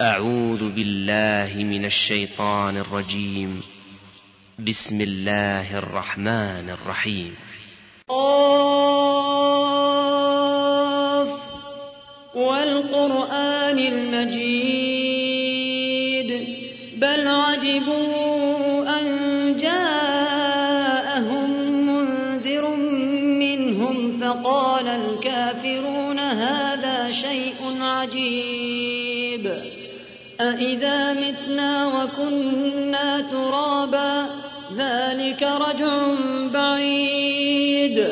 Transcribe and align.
أعوذ 0.00 0.70
بالله 0.70 1.64
من 1.64 1.84
الشيطان 1.84 2.76
الرجيم. 2.76 3.60
بسم 4.58 5.00
الله 5.00 5.78
الرحمن 5.78 6.70
الرحيم. 6.70 7.34
قاف 8.08 8.38
والقرآن 12.34 13.78
المجيد. 13.78 14.68
بل 16.96 17.28
عجبوا 17.28 19.00
أن 19.00 19.06
جاءهم 19.58 21.50
منذر 21.86 22.76
منهم 23.44 24.20
فقال 24.20 24.86
الكافرون 24.86 26.18
هذا 26.18 27.10
شيء 27.10 27.82
عجيب. 27.82 28.97
أإذا 30.40 31.12
متنا 31.12 31.86
وكنا 31.86 33.20
ترابا 33.20 34.26
ذلك 34.76 35.42
رجع 35.42 35.98
بعيد 36.52 38.08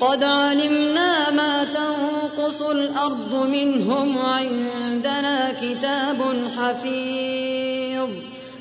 قد 0.00 0.24
علمنا 0.24 1.30
ما 1.30 1.64
تنقص 1.64 2.62
الأرض 2.62 3.48
منهم 3.48 4.18
عندنا 4.18 5.52
كتاب 5.52 6.22
حفيظ 6.58 8.08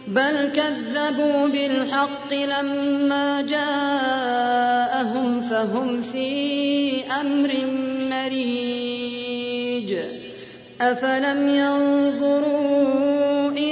بل 0.07 0.51
كذبوا 0.55 1.47
بالحق 1.47 2.33
لما 2.33 3.41
جاءهم 3.41 5.41
فهم 5.41 6.01
في 6.01 7.03
أمر 7.21 7.51
مريج 8.09 9.95
أفلم 10.81 11.47
ينظروا 11.47 13.08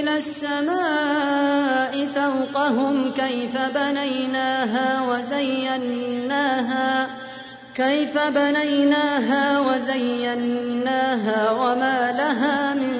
إلى 0.07 0.17
السماء 0.17 2.07
فوقهم 2.07 3.11
كيف 3.11 3.57
بنيناها 3.75 5.01
وزيناها 5.09 7.07
كيف 7.75 8.17
بنيناها 8.17 9.59
وزيناها 9.59 11.51
وما 11.51 12.11
لها 12.11 12.73
من 12.73 12.99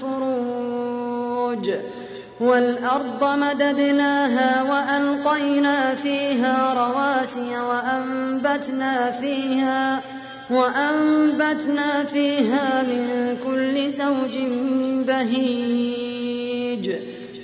فروج 0.00 1.70
والأرض 2.40 3.24
مددناها 3.24 4.62
وألقينا 4.62 5.94
فيها 5.94 6.74
رواسي 6.74 7.56
وأنبتنا 7.60 9.10
فيها 9.10 10.00
وأنبتنا 10.50 12.04
فيها 12.04 12.82
من 12.82 13.36
كل 13.44 13.90
زوج 13.90 14.38
بهيج 15.06 16.21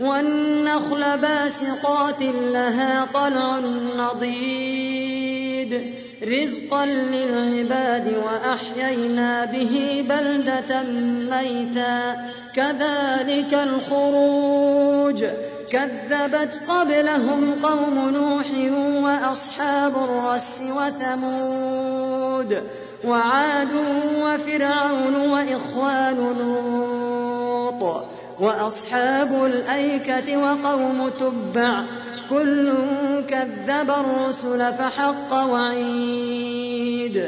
والنخل 0.00 1.18
باسقات 1.18 2.22
لها 2.52 3.06
طلع 3.14 3.58
نضيد. 3.96 5.94
رزقا 6.22 6.86
للعباد 6.86 8.14
وأحيينا 8.24 9.44
به 9.44 10.04
بلدة 10.08 10.82
ميتا. 11.30 12.16
كذلك 12.54 13.54
الخروج. 13.54 15.24
كذبت 15.70 16.62
قبلهم 16.68 17.54
قوم 17.62 18.10
نوح 18.14 18.46
وأصحاب 19.04 19.92
الرس 19.96 20.62
وثمود. 20.76 22.62
وعاد 23.04 23.68
وفرعون 24.22 25.16
وإخوان 25.16 26.36
لوط. 26.40 27.03
وأصحاب 28.40 29.44
الأيكة 29.44 30.36
وقوم 30.36 31.10
تبع 31.20 31.84
كل 32.30 32.72
كذب 33.28 33.90
الرسل 33.90 34.72
فحق 34.72 35.32
وعيد 35.32 37.24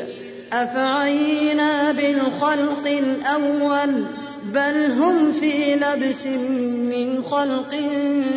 أفعينا 0.53 1.93
بالخلق 1.93 2.87
الأول 2.87 4.05
بل 4.45 4.91
هم 4.91 5.33
في 5.33 5.75
لبس 5.75 6.27
من 6.27 7.23
خلق 7.23 7.75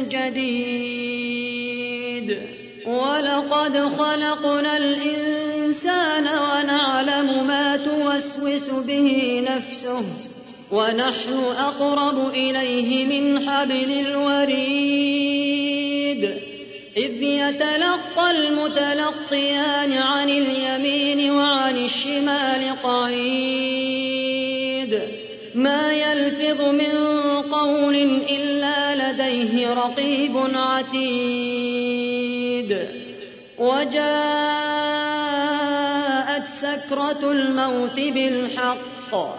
جديد 0.09 1.39
ولقد 2.87 3.77
خلقنا 3.97 4.77
الإنسان 4.77 6.23
ونعلم 6.23 7.47
ما 7.47 7.77
توسوس 7.77 8.69
به 8.69 9.43
نفسه 9.49 10.03
ونحن 10.71 11.33
أقرب 11.57 12.29
إليه 12.33 13.05
من 13.05 13.49
حبل 13.49 13.91
الوريد. 14.07 15.49
إذ 16.97 17.23
يتلقى 17.23 18.31
المتلقيان 18.31 19.93
عن 19.93 20.29
اليمين 20.29 21.31
وعن 21.31 21.77
الشمال 21.77 22.81
قعيد. 22.83 24.19
ما 25.55 25.93
يلفظ 25.93 26.61
من 26.61 26.91
قول 27.51 27.95
إلا 28.29 29.11
لديه 29.11 29.73
رقيب 29.73 30.37
عتيد. 30.55 31.49
وجاءت 33.57 34.03
سكرة 36.49 37.31
الموت 37.31 37.99
بالحق. 37.99 39.38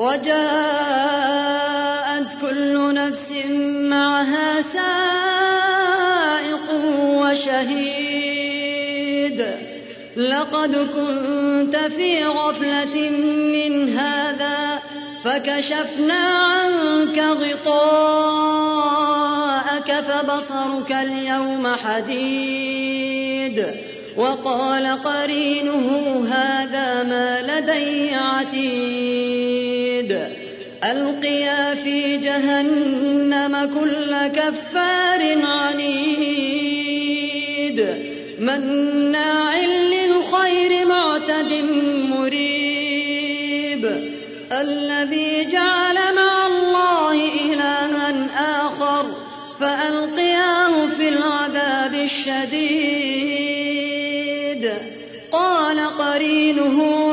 وجاءت 0.00 0.30
كل 2.40 2.94
نفس 2.94 3.32
معها 3.82 4.60
سائق 4.60 4.86
وشهيد. 7.20 8.30
لقد 10.16 10.76
كنت 10.76 11.76
في 11.76 12.24
غفلة 12.24 13.10
من 13.52 13.98
هذا 13.98 14.78
فكشفنا 15.24 16.20
عنك 16.28 17.18
غطاءك 17.18 18.30
فبصرك 19.92 20.92
اليوم 20.92 21.76
حديد. 21.84 23.66
وقال 24.16 24.86
قرينه 25.04 25.86
هذا 26.30 27.02
ما 27.02 27.42
لدي 27.42 28.14
عتيد. 28.14 29.39
ألقيا 30.84 31.74
في 31.74 32.16
جهنم 32.16 33.70
كل 33.80 34.26
كفار 34.26 35.38
عنيد. 35.44 36.10
مناع 38.38 39.56
للخير 39.66 40.86
معتد 40.86 41.64
مريب. 42.10 43.84
الذي 44.52 45.44
جعل 45.52 45.94
مع 46.14 46.46
الله 46.46 47.14
إلها 47.14 48.26
آخر 48.66 49.04
فألقياه 49.60 50.86
في 50.86 51.08
العذاب 51.08 51.94
الشديد. 51.94 53.30
قال 55.32 55.78
قرينه 55.98 57.09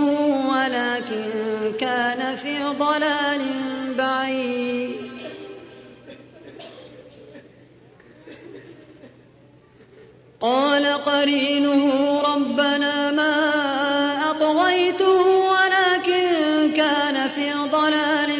مثله 0.00 0.48
ولكن 0.48 1.72
كان 1.80 2.36
في 2.36 2.64
ضلال 2.64 3.40
بعيد. 3.98 5.10
قال 10.40 10.86
قرينه 10.86 11.82
ربنا 12.34 13.10
ما 13.10 13.34
أطغيته 14.30 15.20
ولكن 15.26 16.72
كان 16.76 17.28
في 17.28 17.52
ضلال 17.72 18.39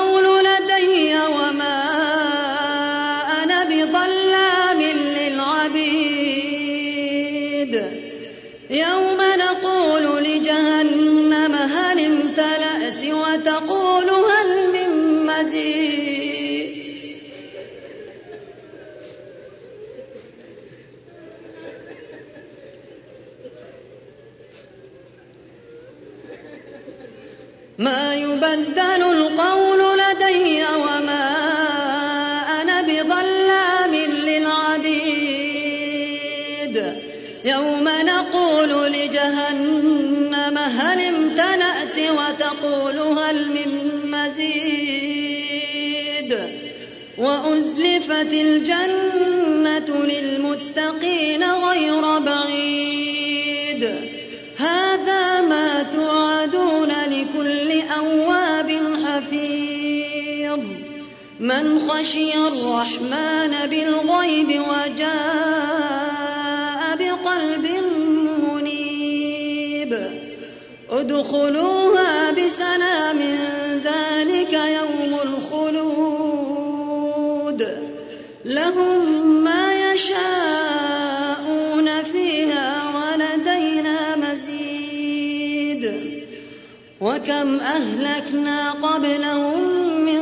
ما 27.81 28.15
يبدل 28.15 29.01
القول 29.13 29.79
لدي 29.99 30.63
وما 30.63 31.25
أنا 32.61 32.81
بظلام 32.81 33.95
للعبيد. 34.25 35.35
يوم 37.45 37.89
نقول 38.05 38.91
لجهنم 38.93 40.57
هل 40.57 41.01
امتلأت 41.01 41.97
وتقول 41.97 42.97
هل 43.17 43.47
من 43.49 43.69
مزيد. 44.11 45.51
وأزلفت 47.17 48.31
الجنة 48.33 49.89
للمتقين 50.05 51.43
خشي 61.89 62.33
الرحمن 62.47 63.53
بالغيب 63.69 64.49
وجاء 64.49 66.01
بقلب 66.99 67.65
منيب. 68.43 69.91
ادخلوها 70.89 72.31
بسلام 72.31 73.19
ذلك 73.83 74.53
يوم 74.53 75.19
الخلود. 75.23 76.01
لهم 78.45 79.25
ما 79.43 79.93
يشاءون 79.93 81.23
فيها 82.03 82.69
ولدينا 82.95 84.15
مزيد. 84.15 84.71
وكم 87.01 87.59
أهلكنا 87.59 88.71
قبلهم 88.71 89.59
من 90.05 90.21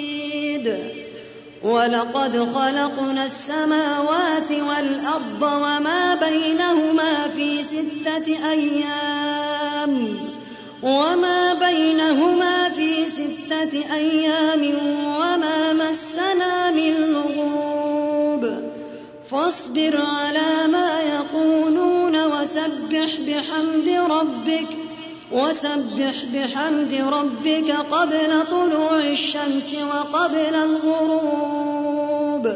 ولقد 1.63 2.53
خلقنا 2.55 3.25
السماوات 3.25 4.51
والأرض 4.51 5.41
وما 5.41 6.15
بينهما 6.15 7.27
في 7.35 7.63
ستة 7.63 8.51
أيام. 8.51 10.17
وما 10.83 11.53
بينهما 11.53 12.69
في 12.69 13.07
ستة 13.07 13.95
أيام 13.95 14.61
وما 15.05 15.73
مسنا 15.73 16.71
من 16.71 16.93
لغوب. 16.93 18.71
فاصبر 19.31 19.99
على 20.17 20.67
ما 20.71 20.99
يقولون 21.01 22.25
وسبح 22.25 23.09
بحمد 23.27 23.89
ربك 24.09 24.90
وسبح 25.33 26.13
بحمد 26.33 27.03
ربك 27.13 27.75
قبل 27.91 28.45
طلوع 28.51 28.99
الشمس 28.99 29.75
وقبل 29.83 30.55
الغروب. 30.55 32.47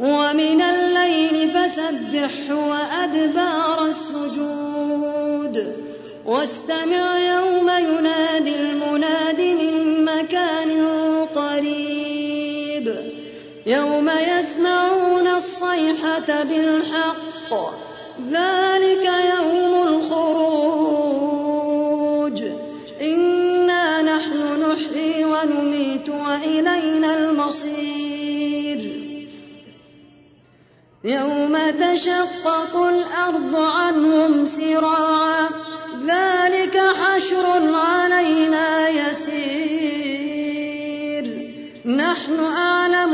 ومن 0.00 0.62
الليل 0.62 1.50
فسبحه 1.50 2.54
وأدبار 2.54 3.86
السجود. 3.86 5.74
واستمع 6.26 7.18
يوم 7.18 7.70
ينادي 7.70 8.56
المناد 8.56 9.40
من 9.40 10.04
مكان 10.04 10.86
قريب. 11.36 12.96
يوم 13.66 14.10
يسمعون 14.38 15.26
الصيحة 15.26 16.42
بالحق. 16.44 17.52
ذلك 18.30 19.10
يوم 19.38 19.63
ونميت 26.08 26.08
وإلينا 26.08 27.18
المصير. 27.18 28.78
يوم 31.04 31.58
تشقق 31.70 32.76
الأرض 32.76 33.56
عنهم 33.56 34.46
سراعا 34.46 35.48
ذلك 36.06 36.78
حشر 36.78 37.46
علينا 37.74 38.88
يسير. 38.88 39.44
نحن 41.86 42.40
أعلم 42.40 43.13